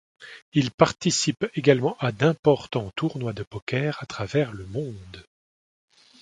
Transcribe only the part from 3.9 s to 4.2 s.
à